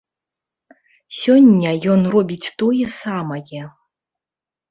Сёння 1.21 1.69
ён 1.95 2.01
робіць 2.15 2.53
тое 2.61 2.85
самае. 3.01 3.63